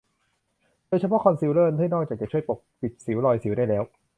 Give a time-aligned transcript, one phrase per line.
[0.87, 3.83] โดยเฉพาะคอนซีลเลอร์ ที่นอกจากจะช่วยปกปิดสิว รอยสิวได้แล้ว